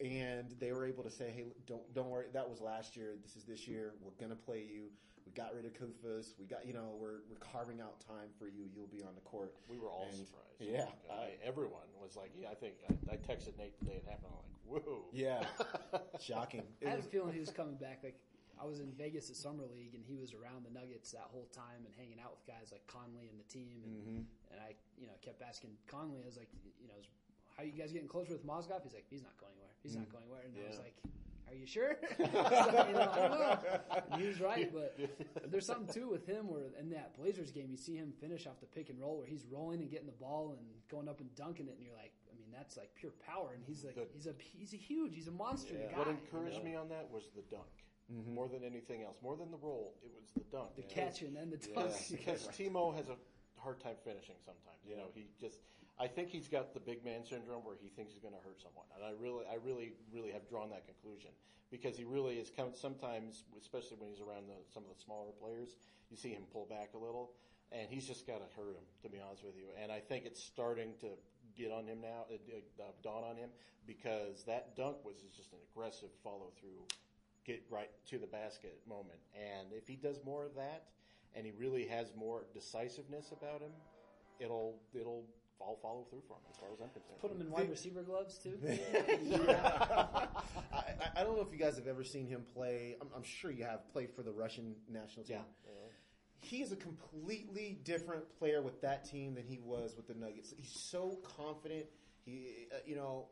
[0.00, 2.26] And they were able to say, "Hey, don't don't worry.
[2.32, 3.14] That was last year.
[3.22, 3.92] This is this year.
[4.02, 4.84] We're going to play you.
[5.30, 6.34] We got rid of Koufos.
[6.40, 8.66] We got, you know, we're we're carving out time for you.
[8.74, 10.58] You'll be on the court." We were all And- surprised.
[10.58, 14.04] Yeah, I, everyone was like, "Yeah, I think." I, I texted Nate the day it
[14.10, 14.34] happened.
[14.34, 14.42] I'm
[14.74, 15.46] like, "Whoa!" Yeah,
[16.20, 16.64] shocking.
[16.82, 18.00] It I had was- a feeling he was coming back.
[18.02, 18.18] Like
[18.60, 21.46] I was in Vegas at Summer League, and he was around the Nuggets that whole
[21.54, 23.80] time and hanging out with guys like Conley and the team.
[23.86, 24.22] And, Mm-hmm.
[24.52, 26.20] and I, you know, kept asking Conley.
[26.22, 26.50] I was like,
[26.82, 26.98] you know,
[27.56, 28.82] how are you guys getting closer with Mozgov?
[28.82, 29.72] He's like, he's not going anywhere.
[29.80, 30.42] He's not going anywhere.
[30.44, 30.98] And I was like,
[31.50, 31.96] are you sure?
[32.16, 34.18] So, you know, I don't know.
[34.18, 34.96] He was right, but
[35.50, 38.60] there's something too with him where in that Blazers game, you see him finish off
[38.60, 40.60] the pick and roll where he's rolling and getting the ball and
[40.90, 43.52] going up and dunking it, and you're like, I mean, that's like pure power.
[43.54, 45.92] And he's like, The- he's a he's a huge, he's a monster Yeah.
[45.92, 45.98] guy.
[45.98, 46.64] What you encouraged know?
[46.70, 47.66] me on that was the dunk.
[48.12, 48.34] Mm-hmm.
[48.34, 50.74] More than anything else, more than the roll, it was the dunk.
[50.74, 50.90] the man.
[50.90, 51.94] catch and then the dunk.
[51.94, 53.14] Because, because Timo has a
[53.60, 54.82] hard time finishing sometimes.
[54.84, 55.58] You know, he just.
[56.00, 58.56] I think he's got the big man syndrome where he thinks he's going to hurt
[58.56, 61.30] someone, and I really, I really, really have drawn that conclusion
[61.70, 62.48] because he really is.
[62.48, 65.76] Come sometimes, especially when he's around the, some of the smaller players,
[66.08, 67.36] you see him pull back a little,
[67.70, 68.86] and he's just got to hurt him.
[69.04, 71.12] To be honest with you, and I think it's starting to
[71.52, 73.50] get on him now, uh, dawn on him
[73.86, 76.80] because that dunk was just an aggressive follow through
[77.44, 79.18] get right to the basket moment.
[79.34, 80.84] And if he does more of that,
[81.34, 83.72] and he really has more decisiveness about him,
[84.38, 85.24] it'll it'll
[85.60, 87.20] all follow through for him as far as I'm concerned.
[87.20, 88.58] Put him in wide receiver gloves too.
[89.60, 90.26] I,
[90.72, 92.96] I- I don't know if you guys have ever seen him play.
[93.00, 95.36] I'm, I'm sure you have played for the Russian national team.
[95.36, 95.42] Yeah.
[96.42, 100.54] He is a completely different player with that team than he was with the Nuggets.
[100.56, 101.86] He's so confident.
[102.24, 103.26] He, uh, you know,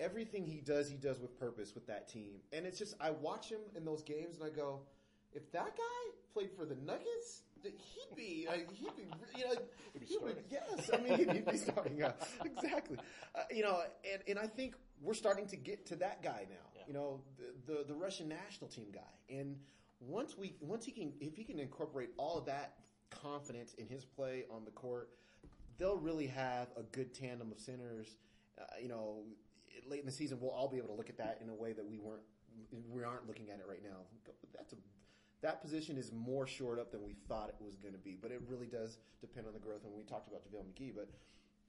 [0.00, 2.40] everything he does, he does with purpose with that team.
[2.52, 4.80] And it's just, I watch him in those games and I go,
[5.32, 9.02] if that guy played for the Nuggets, th- he'd be, like, he'd be,
[9.36, 9.54] you know,
[9.92, 12.02] He'd be he would- yes, I mean, he'd, he'd be starting.
[12.02, 12.12] Uh,
[12.44, 12.98] exactly.
[13.34, 13.80] Uh, you know,
[14.12, 16.56] and, and I think we're starting to get to that guy now.
[16.74, 16.82] Yeah.
[16.86, 19.34] You know, the, the the Russian national team guy.
[19.34, 19.56] And
[20.00, 22.74] once we, once he can, if he can incorporate all of that
[23.10, 25.10] confidence in his play on the court,
[25.78, 28.16] they'll really have a good tandem of centers.
[28.60, 29.22] Uh, you know,
[29.88, 31.72] late in the season, we'll all be able to look at that in a way
[31.72, 32.22] that we weren't,
[32.92, 33.98] we aren't looking at it right now.
[34.56, 34.76] That's a
[35.42, 38.30] that position is more shored up than we thought it was going to be, but
[38.30, 39.84] it really does depend on the growth.
[39.84, 41.08] And we talked about JaVale McGee, but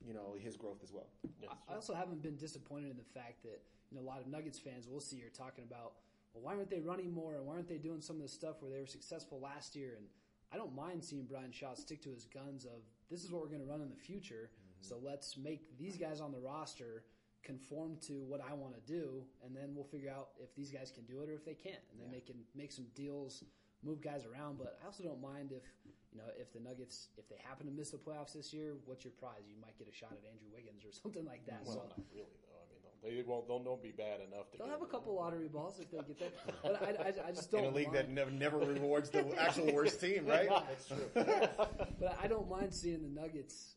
[0.06, 1.08] you know his growth as well.
[1.42, 4.28] Yeah, I also haven't been disappointed in the fact that you know a lot of
[4.28, 5.94] Nuggets fans we'll see are talking about,
[6.34, 8.62] well, why aren't they running more and why aren't they doing some of the stuff
[8.62, 9.94] where they were successful last year?
[9.98, 10.08] And
[10.52, 13.50] I don't mind seeing Brian Shaw stick to his guns of this is what we're
[13.50, 14.50] going to run in the future.
[14.50, 14.88] Mm-hmm.
[14.88, 17.04] So let's make these guys on the roster
[17.44, 20.92] conform to what I want to do, and then we'll figure out if these guys
[20.92, 22.20] can do it or if they can't, and then Yeah.
[22.20, 23.44] they can make some deals,
[23.84, 24.58] move guys around.
[24.58, 25.64] But I also don't mind if
[26.12, 29.04] you know if the Nuggets if they happen to miss the playoffs this year, what's
[29.06, 29.44] your prize?
[29.48, 31.62] You might get a shot at Andrew Wiggins or something like that.
[31.66, 32.58] Well, so not really though.
[32.60, 33.48] I mean, they'll- they won't.
[33.48, 34.58] They'll don't be bad enough to.
[34.58, 36.62] they'll have a couple lottery balls if they get that.
[36.64, 37.96] But I, I, I just In don't in a league mind.
[37.98, 40.50] that never, never rewards the actual worst team, right?
[40.50, 41.10] That's true.
[41.16, 43.76] But I don't mind seeing the Nuggets.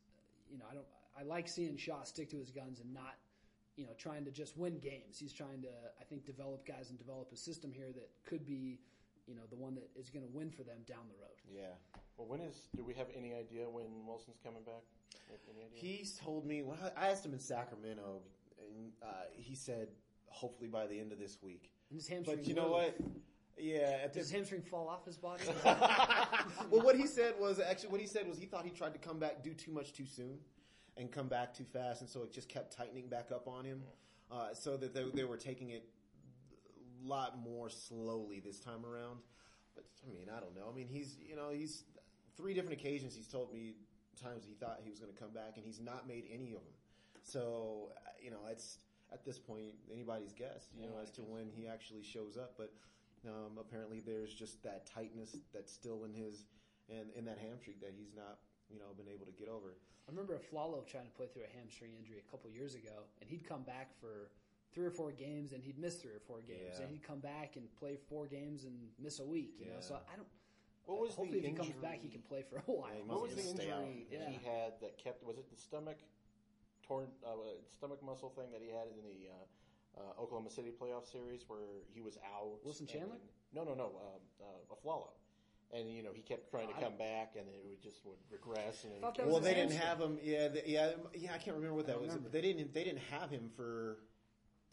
[0.50, 0.86] You know, I don't.
[1.16, 3.14] I like seeing Shaw stick to his guns and not,
[3.76, 5.18] you know, trying to just win games.
[5.18, 5.68] He's trying to,
[6.00, 8.78] I think, develop guys and develop a system here that could be,
[9.26, 11.38] you know, the one that is going to win for them down the road.
[11.50, 12.00] Yeah.
[12.16, 12.68] well, when is?
[12.76, 14.82] Do we have any idea when Wilson's coming back?
[15.48, 15.78] Any idea?
[15.98, 16.62] He's told me.
[16.62, 18.20] Well, I asked him in Sacramento,
[18.58, 19.88] and uh, he said
[20.26, 21.70] hopefully by the end of this week.
[21.90, 22.38] And his hamstring.
[22.38, 22.96] But you know what?
[23.58, 24.00] Yeah.
[24.04, 25.44] At Does his hamstring fall off his body?
[26.70, 28.98] well, what he said was actually what he said was he thought he tried to
[28.98, 30.38] come back, do too much too soon,
[30.96, 33.82] and come back too fast, and so it just kept tightening back up on him,
[34.30, 35.84] uh, so that they, they were taking it
[37.04, 39.18] a lot more slowly this time around.
[39.74, 40.68] But I mean, I don't know.
[40.70, 41.84] I mean, he's you know he's
[42.36, 43.74] three different occasions he's told me
[44.22, 46.60] times he thought he was going to come back, and he's not made any of
[46.60, 46.74] them.
[47.22, 48.78] So you know, it's
[49.12, 52.54] at this point anybody's guess, you know, as to when he actually shows up.
[52.56, 52.72] But
[53.26, 56.44] um, apparently, there's just that tightness that's still in his
[56.88, 58.38] and in that hamstring that he's not,
[58.72, 59.76] you know, been able to get over.
[60.08, 63.28] I remember Afflalo trying to play through a hamstring injury a couple years ago, and
[63.30, 64.30] he'd come back for
[64.72, 66.82] three or four games, and he'd miss three or four games, Yeah.
[66.82, 69.54] and he'd come back and play four games and miss a week.
[69.60, 70.26] You know, so I don't.
[70.86, 72.90] What was hopefully, the if he comes back, he can play for a while.
[72.90, 74.28] Yeah, he What was the injury Yeah.
[74.28, 75.22] he had that kept?
[75.22, 75.98] Was it the stomach
[76.82, 77.30] torn uh,
[77.68, 81.84] stomach muscle thing that he had in the uh, uh, Oklahoma City playoff series where
[81.94, 82.58] he was out?
[82.64, 83.18] Wilson and- Chandler?
[83.52, 83.84] no, no, no.
[84.02, 85.10] Um, uh, Afflalo.
[85.74, 88.84] And you know he kept trying to come back, and it would just would regress.
[88.84, 90.18] And Thought he that Well, they his didn't have him.
[90.22, 91.30] Yeah, the, yeah, yeah.
[91.34, 92.08] I can't remember what that was.
[92.08, 92.28] remember.
[92.28, 92.74] They didn't.
[92.74, 93.96] They didn't have him for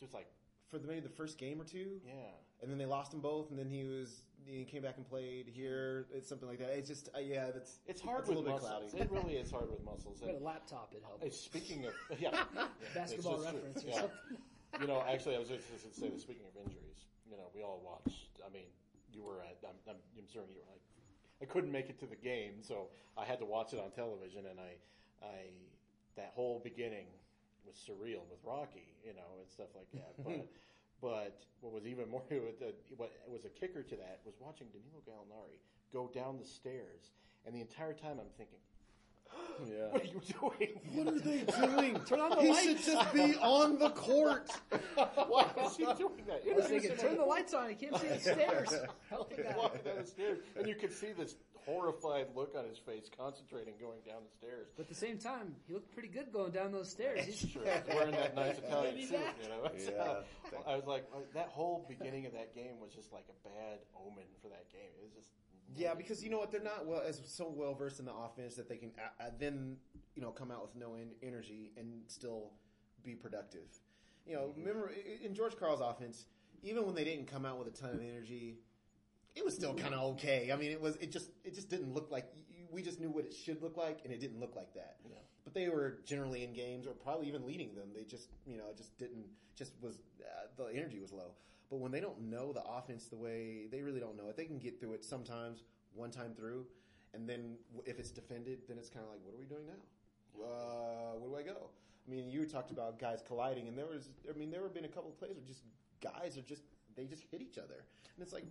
[0.01, 0.27] just like
[0.69, 2.13] for the, maybe the first game or two, yeah.
[2.61, 5.47] and then they lost him both, and then he was he came back and played
[5.47, 6.07] here.
[6.13, 6.69] It's something like that.
[6.71, 8.91] It's just uh, yeah, that's It's hard It's a with little bit muscles.
[8.91, 9.03] cloudy.
[9.05, 10.19] It really is hard with muscles.
[10.25, 11.23] But a laptop, it helped.
[11.23, 13.61] uh, speaking of yeah, yeah, Basketball it's just true.
[13.63, 13.99] reference or Yeah.
[14.03, 14.81] something.
[14.81, 16.19] you know, actually, I was just going to say that.
[16.21, 18.35] Speaking of injuries, you know, we all watched.
[18.45, 18.67] I mean,
[19.13, 19.57] you were at.
[19.63, 20.67] I'm, I'm, I'm certain you were.
[21.41, 24.45] I couldn't make it to the game, so I had to watch it on television,
[24.49, 25.37] and I, I,
[26.15, 27.05] that whole beginning
[27.65, 30.45] was surreal with Rocky, you know, and stuff like that.
[31.01, 32.23] But, but what was even more,
[32.97, 35.55] what was a kicker to that was watching Danilo Gallinari
[35.93, 37.11] go down the stairs,
[37.45, 38.59] and the entire time I'm thinking,
[39.67, 39.87] yeah.
[39.91, 40.79] "What are you doing?
[40.93, 41.99] What are they doing?
[42.05, 42.63] Turn on the he lights.
[42.63, 44.49] should just be on the court.
[44.95, 47.65] Why is he doing that?" I was thinking, turn the lights on.
[47.67, 48.73] I can't see the stairs.
[49.09, 49.55] Help the guy.
[49.57, 53.73] walking down the stairs, and you could see this horrified look on his face, concentrating
[53.79, 54.67] going down the stairs.
[54.75, 57.25] But at the same time, he looked pretty good going down those stairs.
[57.25, 57.61] He's Sure,
[57.93, 59.69] wearing that nice Italian suit, you know.
[59.75, 60.23] It's, Yeah.
[60.65, 64.25] I was like, that whole beginning of that game was just like a bad omen
[64.41, 64.89] for that game.
[64.97, 65.29] It was just
[65.75, 66.51] Yeah, because you know what?
[66.51, 69.29] They're not well as so well versed in the offense that they can uh, uh,
[69.39, 69.77] then
[70.15, 72.51] you know come out with no en- energy and still
[73.03, 73.67] be productive.
[74.25, 74.91] You know, remember
[75.23, 76.25] in George Karl's offense,
[76.63, 78.57] even when they didn't come out with a ton of energy,
[79.35, 80.51] it was still kind of okay.
[80.51, 82.25] I mean, it was it just it just didn't look like
[82.71, 84.97] we just knew what it should look like, and it didn't look like that.
[85.05, 85.15] Yeah.
[85.43, 87.89] But they were generally in games, or probably even leading them.
[87.95, 91.31] They just you know just didn't just was uh, the energy was low.
[91.69, 94.45] But when they don't know the offense the way they really don't know it, they
[94.45, 96.65] can get through it sometimes one time through,
[97.13, 100.43] and then if it's defended, then it's kind of like, what are we doing now?
[100.43, 101.69] Uh, where do I go?
[102.07, 104.85] I mean, you talked about guys colliding, and there was, I mean, there have been
[104.85, 105.61] a couple of plays where just
[106.01, 106.63] guys are just
[106.95, 108.45] they just hit each other, and it's like,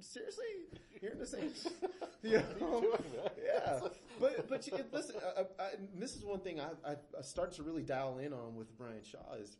[0.00, 0.44] seriously,
[1.00, 1.50] you're in the same,
[2.22, 2.96] you know?
[3.44, 3.80] yeah.
[4.20, 7.62] But but you, listen, uh, and this is one thing I, I, I started to
[7.62, 9.56] really dial in on with Brian Shaw is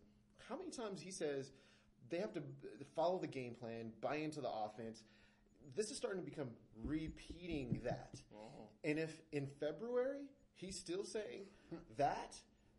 [0.48, 1.52] how many times he says
[2.10, 2.42] they have to
[2.94, 5.04] follow the game plan, buy into the offense.
[5.76, 6.48] This is starting to become
[6.84, 8.20] repeating that.
[8.34, 8.68] Oh.
[8.84, 11.44] And if in February he's still saying
[11.96, 12.36] that,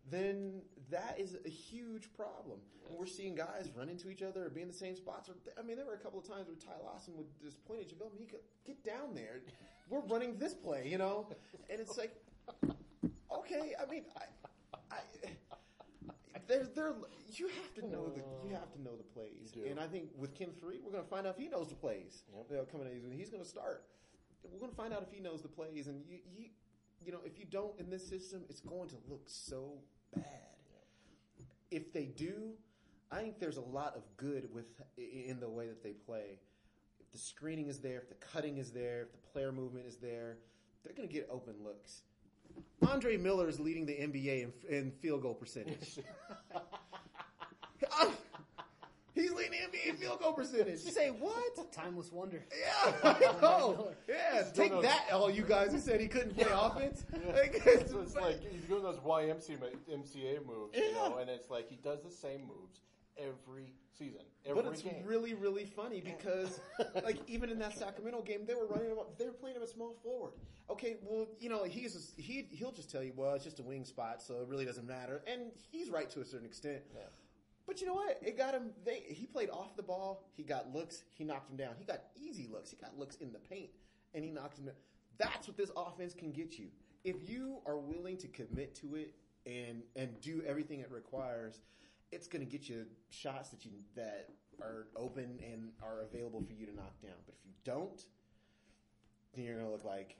[0.09, 2.59] then that is a huge problem.
[2.89, 5.29] And we're seeing guys run into each other or be in the same spots.
[5.29, 7.81] Or, I mean, there were a couple of times where Ty Lawson would just point
[7.81, 9.41] at you, go, Mika, get down there.
[9.89, 11.27] We're running this play, you know?
[11.69, 12.13] And it's like,
[13.31, 14.97] okay, I mean, I, I,
[16.75, 16.93] there,
[17.33, 19.53] you have to know the, you have to know the plays.
[19.69, 21.75] And I think with Kim three, we're going to find out if he knows the
[21.75, 22.23] plays.
[22.35, 22.45] Yep.
[22.49, 23.83] You know, coming in, he's going to start.
[24.43, 26.45] We're going to find out if he knows the plays, and you, you,
[27.05, 29.73] you know, if you don't in this system, it's going to look so
[30.15, 30.25] bad.
[31.69, 32.53] If they do,
[33.11, 34.65] I think there's a lot of good with
[34.97, 36.39] in the way that they play.
[37.01, 39.97] if the screening is there, if the cutting is there, if the player movement is
[39.97, 40.37] there,
[40.83, 42.01] they're going to get open looks.
[42.87, 45.99] Andre Miller is leading the NBA in, in field goal percentage.
[47.93, 48.11] Ah,
[49.15, 50.83] he's leading the NBA in field goal percentage.
[50.85, 51.71] You say what?
[51.71, 52.45] Timeless wonder.
[52.51, 53.91] Yeah, I know.
[54.07, 57.03] Yeah, take those- that, all you guys who said he couldn't play offense.
[57.33, 59.57] Like, it's, it's like he's doing those YMCA
[59.91, 62.79] MCA moves, you know, and it's like he does the same moves
[63.17, 65.03] every season, every But it's game.
[65.05, 66.59] really, really funny because,
[67.03, 68.91] like, even in that Sacramento game, they were running.
[68.91, 70.33] up- They were playing him a small forward.
[70.69, 73.83] Okay, well, you know, he's he he'll just tell you, well, it's just a wing
[73.83, 76.81] spot, so it really doesn't matter, and he's right to a certain extent.
[76.93, 77.01] Yeah.
[77.67, 78.19] But you know what?
[78.21, 78.71] It got him.
[78.85, 80.23] They he played off the ball.
[80.33, 81.03] He got looks.
[81.13, 81.75] He knocked him down.
[81.77, 82.69] He got easy looks.
[82.71, 83.69] He got looks in the paint,
[84.13, 84.75] and he knocked him down.
[85.17, 86.67] That's what this offense can get you.
[87.03, 89.13] If you are willing to commit to it
[89.45, 91.59] and and do everything it requires,
[92.11, 94.29] it's going to get you shots that you that
[94.61, 97.17] are open and are available for you to knock down.
[97.25, 98.03] But if you don't,
[99.33, 100.17] then you're going to look like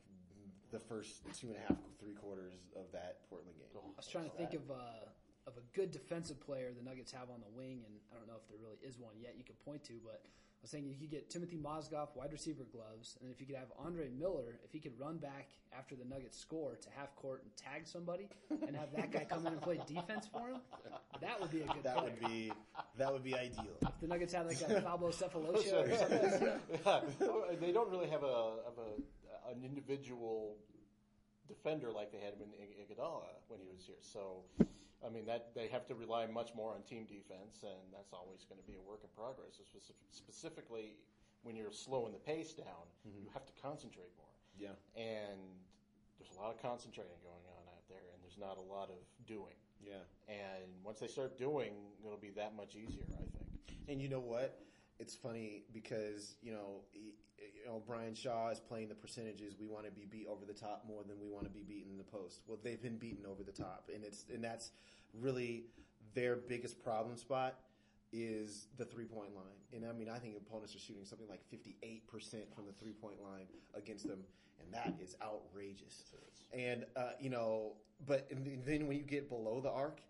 [0.72, 3.68] the first two and a half, three quarters of that Portland game.
[3.76, 5.12] I was trying to think of uh,
[5.48, 8.40] of a good defensive player the Nuggets have on the wing, and I don't know
[8.40, 10.24] if there really is one yet you could point to, but
[10.62, 13.56] I was thinking you could get Timofey Mozgov wide receiver gloves, and if you could
[13.56, 17.42] have Andre Miller, if he could run back after the Nuggets score to half court
[17.42, 18.30] and tag somebody,
[18.68, 20.62] and have that guy come in and play defense for him,
[21.20, 21.82] that would be a good.
[21.82, 22.12] That player.
[22.12, 22.54] would be
[23.00, 23.74] that would be ideal.
[23.82, 25.98] If the Nuggets had like a Thabo Sefolosha or
[26.84, 27.60] something.
[27.60, 30.58] they don't really have a, have a an individual
[31.48, 33.98] defender like they had him in Iguodala when he was here.
[34.02, 34.44] So,
[35.06, 38.46] I mean that they have to rely much more on team defense, and that's always
[38.46, 39.58] going to be a work in progress.
[39.58, 40.98] Spec- Specifically,
[41.44, 43.34] when you're slowing the pace down, you mm-hmm.
[43.34, 44.36] have to concentrate more.
[44.58, 44.78] Yeah.
[44.94, 45.42] And
[46.20, 49.02] there's a lot of concentrating going on out there, and there's not a lot of
[49.26, 49.58] doing.
[49.82, 50.06] Yeah.
[50.30, 51.74] And once they start doing,
[52.06, 53.50] it'll be that much easier, I think.
[53.90, 54.62] And you know what?
[55.00, 56.86] It's funny because you know,
[57.42, 59.56] you know, Brian Shaw is playing the percentages.
[59.60, 61.92] We want to be beat over the top more than we want to be beaten
[61.92, 62.42] in the post.
[62.48, 64.72] Well, they've been beaten over the top, and it's and that's
[65.20, 65.66] really
[66.14, 67.60] their biggest problem spot
[68.14, 69.60] is the three point line.
[69.74, 72.74] And I mean, I think opponents are shooting something like fifty eight percent from the
[72.74, 74.20] three point line against them,
[74.60, 76.04] and that is outrageous.
[76.54, 77.74] And uh, you know,
[78.06, 78.30] but
[78.66, 80.02] then when you get below the arc,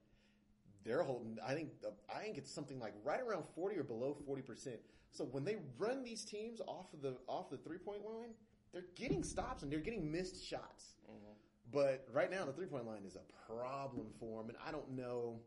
[0.83, 1.37] they're holding.
[1.45, 1.69] I think
[2.13, 4.79] I think it's something like right around forty or below forty percent.
[5.11, 8.31] So when they run these teams off of the off the three point line,
[8.73, 10.95] they're getting stops and they're getting missed shots.
[11.71, 14.89] But right now the three point line is a problem for them, and I don't
[14.91, 15.39] know.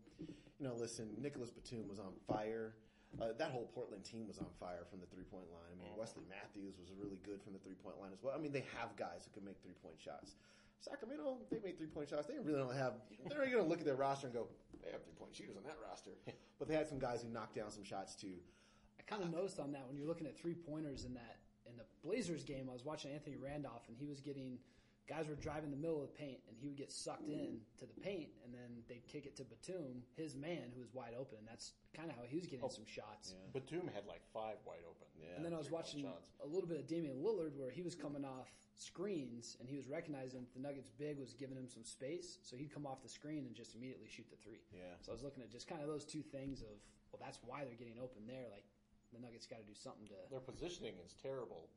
[0.61, 2.75] You know, listen, Nicholas Batum was on fire.
[3.21, 5.71] Uh, that whole Portland team was on fire from the three point line.
[5.73, 8.35] I mean, Wesley Matthews was really good from the three point line as well.
[8.37, 10.37] I mean, they have guys who can make three point shots.
[10.81, 12.27] Sacramento, they made three point shots.
[12.27, 12.95] They really don't have.
[13.29, 14.49] They're going to look at their roster and go,
[14.85, 16.13] "They have three point shooters on that roster."
[16.57, 18.39] But they had some guys who knocked down some shots too.
[18.99, 21.77] I kind of noticed on that when you're looking at three pointers in that in
[21.77, 22.69] the Blazers game.
[22.71, 24.59] I was watching Anthony Randolph, and he was getting
[25.07, 27.85] guys were driving the middle of the paint, and he would get sucked in to
[27.85, 31.39] the paint, and then they'd kick it to Batum, his man, who was wide open.
[31.39, 32.73] And that's kind of how he was getting oh.
[32.73, 33.35] some shots.
[33.53, 35.09] Batum had like five wide open.
[35.21, 35.37] Yeah.
[35.37, 38.25] And then I was watching a little bit of Damian Lillard where he was coming
[38.25, 42.39] off screens and he was recognizing that the Nuggets big was giving him some space,
[42.43, 44.65] so he'd come off the screen and just immediately shoot the three.
[44.73, 44.97] Yeah.
[45.03, 46.81] So I was looking at just kind of those two things of
[47.13, 48.51] well, that's why they're getting open there.
[48.51, 48.65] Like
[49.15, 50.19] the Nuggets got to do something to.
[50.31, 51.71] Their positioning is terrible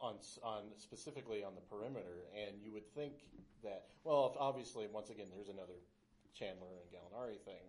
[0.00, 3.14] on on specifically on the perimeter, and you would think
[3.64, 5.80] that well, obviously once again there's another
[6.34, 7.66] Chandler and Gallinari thing.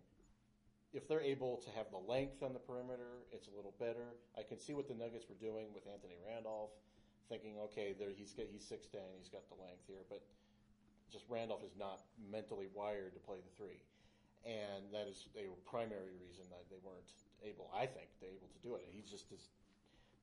[0.94, 4.18] If they're able to have the length on the perimeter, it's a little better.
[4.38, 6.74] I can see what the Nuggets were doing with Anthony Randolph,
[7.30, 10.22] thinking, okay, there he's got, he's six ten, he's got the length here, but
[11.12, 13.82] just Randolph is not mentally wired to play the three,
[14.46, 17.12] and that is a primary reason that they weren't
[17.44, 17.70] able.
[17.76, 18.86] I think they're able to do it.
[18.92, 19.50] He's just as,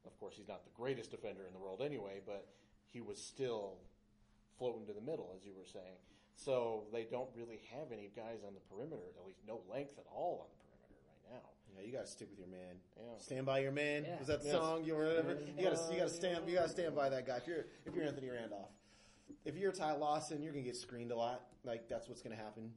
[0.06, 2.46] of course, he's not the greatest defender in the world anyway, but
[2.86, 3.78] he was still
[4.58, 6.00] floating to the middle, as you were saying.
[6.36, 10.04] So they don't really have any guys on the perimeter, at least no length at
[10.12, 11.48] all on the perimeter right now.
[11.74, 12.76] Yeah, you got to stick with your man.
[12.96, 13.18] Yeah.
[13.18, 14.04] Stand by your man.
[14.04, 14.18] Yeah.
[14.18, 14.56] Was that the Yes.
[14.56, 15.38] song you or whatever?
[15.56, 17.36] You got to you got to stand you got to stand by that guy.
[17.38, 18.70] If you're if you're Anthony Randolph,
[19.44, 21.42] if you're Ty Lawson, you're gonna get screened a lot.
[21.64, 22.70] Like that's what's gonna happen.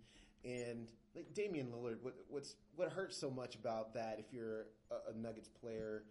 [0.44, 4.18] And like Damian Lillard, what what's what hurts so much about that?
[4.20, 6.04] If you're a, a Nuggets player,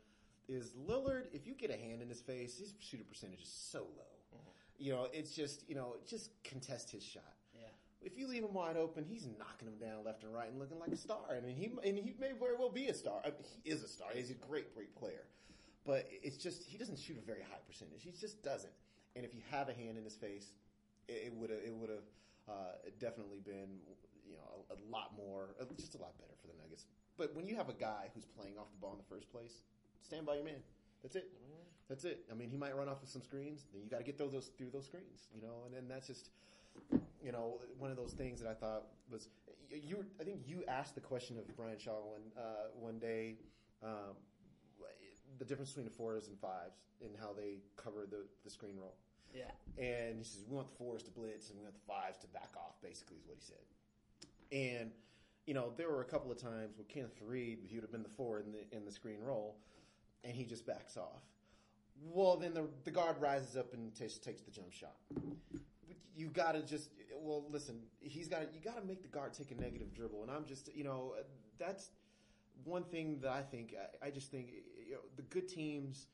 [0.49, 1.27] is Lillard.
[1.33, 4.41] If you get a hand in his face, his shooter percentage is so low.
[4.79, 7.35] You know, it's just you know just contest his shot.
[7.55, 7.69] Yeah.
[8.01, 10.79] If you leave him wide open, he's knocking him down left and right and looking
[10.79, 11.37] like a star.
[11.37, 13.21] I mean, he and he may very well be a star.
[13.25, 14.09] I mean, he is a star.
[14.15, 15.25] He's a great, great player.
[15.85, 18.03] But it's just he doesn't shoot a very high percentage.
[18.03, 18.73] He just doesn't.
[19.17, 20.53] And if you have a hand in his face,
[21.09, 22.07] it would have it would have
[22.49, 23.81] uh, definitely been
[24.71, 26.87] a, a lot more, uh, just a lot better for the Nuggets.
[27.17, 29.63] But when you have a guy who's playing off the ball in the first place,
[30.03, 30.63] stand by your man.
[31.03, 31.31] That's it.
[31.89, 32.25] That's it.
[32.31, 33.67] I mean, he might run off of some screens.
[33.73, 35.65] Then you got to get those, those through those screens, you know.
[35.65, 36.31] And then that's just,
[37.23, 39.29] you know, one of those things that I thought was
[39.71, 40.05] you.
[40.21, 43.37] I think you asked the question of Brian Shaw one uh, one day.
[43.83, 44.17] Um,
[45.39, 48.95] the difference between the fours and fives and how they cover the, the screen roll.
[49.33, 49.51] Yeah.
[49.79, 52.27] And he says, we want the fours to blitz and we want the fives to
[52.29, 53.63] back off, basically, is what he said.
[54.53, 54.91] And,
[55.47, 58.03] you know, there were a couple of times where Kenneth Faried, he would have been
[58.03, 59.57] the four in the, in the screen roll,
[60.25, 61.23] and he just backs off.
[62.01, 64.97] Well, then the, the guard rises up and takes, takes the jump shot.
[66.17, 69.51] You got to just, well, listen, he's got you got to make the guard take
[69.51, 70.23] a negative dribble.
[70.23, 71.15] And I'm just, you know,
[71.59, 71.91] that's
[72.65, 74.51] one thing that I think, I, I just think,
[74.87, 76.07] you know, the good teams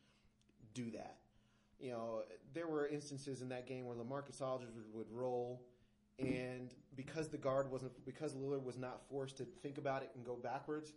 [0.74, 1.16] do that
[1.84, 5.62] you know, there were instances in that game where LaMarcus Aldridge would, roll,
[6.18, 10.24] and because the guard wasn't, because Lillard was not forced to think about it and
[10.24, 10.92] go backwards,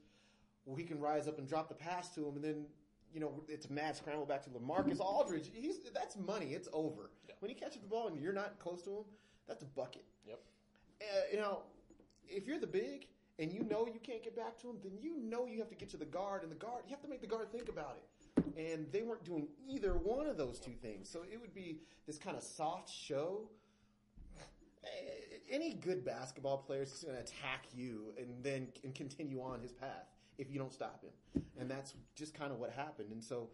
[0.65, 2.65] well, he can rise up and drop the pass to him, and then
[3.13, 5.49] you know it's a mad scramble back to LaMarcus Aldridge.
[5.53, 6.47] He's that's money.
[6.53, 7.35] It's over Yeah.
[7.39, 9.03] when he catches the ball and you're not close to him.
[9.47, 10.03] That's a bucket.
[10.27, 10.39] Yep.
[11.01, 11.61] Uh, you know,
[12.27, 13.07] if you're the big
[13.39, 15.75] and you know you can't get back to him, then you know you have to
[15.75, 17.97] get to the guard, and the guard you have to make the guard think about
[17.97, 18.03] it
[18.57, 21.09] and they weren't doing either one of those two things.
[21.09, 23.49] So it would be this kind of soft show.
[25.49, 29.71] Any good basketball player is going to attack you and then and continue on his
[29.71, 33.11] path if you don't stop him, and that's just kind of what happened.
[33.11, 33.49] And so,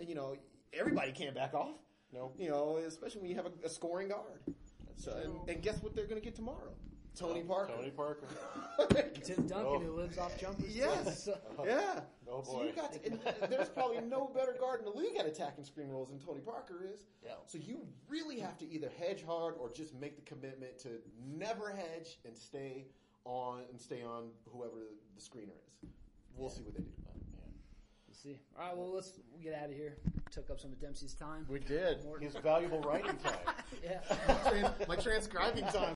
[0.00, 0.36] you know,
[0.72, 1.76] everybody can't back off.
[2.12, 2.32] No.
[2.38, 4.40] You know, especially when you have a, a scoring guard.
[4.96, 6.72] So, and, and guess what they're going to get tomorrow?
[7.18, 7.72] Tony Parker.
[7.76, 8.26] Tony Parker.
[9.24, 9.78] Tim Duncan, Oh.
[9.80, 10.74] who lives off jumpers.
[10.76, 11.24] Yes.
[11.28, 12.00] So- Yeah.
[12.30, 13.18] Oh, So you got to, and
[13.50, 16.84] there's probably no better guard in the league at attacking screen rolls than Tony Parker
[16.92, 17.00] is.
[17.24, 17.32] Yeah.
[17.46, 20.88] So you really have to either hedge hard or just make the commitment to
[21.26, 22.86] never hedge and stay
[23.24, 24.76] on and stay on whoever
[25.14, 25.88] the screener is.
[26.36, 26.88] We'll see what they do.
[27.06, 27.40] Uh, yeah.
[28.06, 28.38] We'll see.
[28.58, 29.96] All right, well, let's we'll get out of here.
[30.30, 31.46] Took up some of Dempsey's time.
[31.48, 32.04] We did.
[32.04, 32.26] Morton.
[32.26, 33.38] His valuable writing time.
[33.84, 34.70] Yeah.
[34.88, 35.86] My transcribing time.